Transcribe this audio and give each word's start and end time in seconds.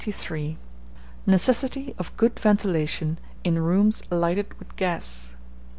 NECESSITY 1.27 1.93
OF 1.99 2.17
GOOD 2.17 2.39
VENTILATION 2.39 3.19
IN 3.43 3.59
ROOMS 3.59 4.01
LIGHTED 4.09 4.57
WITH 4.57 4.75
GAS. 4.75 5.35